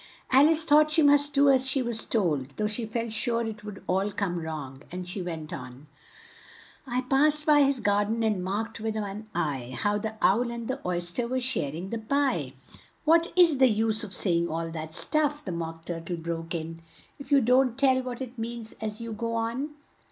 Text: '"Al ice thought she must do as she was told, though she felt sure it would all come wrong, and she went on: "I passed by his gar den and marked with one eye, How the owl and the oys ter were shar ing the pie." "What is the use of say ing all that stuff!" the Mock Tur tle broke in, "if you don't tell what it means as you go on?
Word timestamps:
'"Al 0.31 0.49
ice 0.49 0.65
thought 0.65 0.89
she 0.89 1.03
must 1.03 1.31
do 1.35 1.51
as 1.51 1.67
she 1.69 1.83
was 1.83 2.03
told, 2.03 2.55
though 2.57 2.65
she 2.65 2.87
felt 2.87 3.11
sure 3.11 3.45
it 3.45 3.63
would 3.63 3.83
all 3.85 4.11
come 4.11 4.39
wrong, 4.39 4.81
and 4.91 5.07
she 5.07 5.21
went 5.21 5.53
on: 5.53 5.85
"I 6.87 7.01
passed 7.01 7.45
by 7.45 7.61
his 7.61 7.79
gar 7.81 8.05
den 8.05 8.23
and 8.23 8.43
marked 8.43 8.79
with 8.79 8.95
one 8.95 9.27
eye, 9.35 9.75
How 9.79 9.99
the 9.99 10.15
owl 10.19 10.49
and 10.49 10.67
the 10.67 10.79
oys 10.83 11.13
ter 11.13 11.27
were 11.27 11.39
shar 11.39 11.69
ing 11.71 11.91
the 11.91 11.99
pie." 11.99 12.53
"What 13.05 13.31
is 13.37 13.59
the 13.59 13.69
use 13.69 14.03
of 14.03 14.11
say 14.11 14.37
ing 14.37 14.49
all 14.49 14.71
that 14.71 14.95
stuff!" 14.95 15.45
the 15.45 15.51
Mock 15.51 15.85
Tur 15.85 15.99
tle 15.99 16.17
broke 16.17 16.55
in, 16.55 16.81
"if 17.19 17.31
you 17.31 17.39
don't 17.39 17.77
tell 17.77 18.01
what 18.01 18.21
it 18.21 18.39
means 18.39 18.73
as 18.81 19.01
you 19.01 19.13
go 19.13 19.35
on? 19.35 19.69